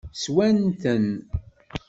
Swan-ten? 0.23 1.05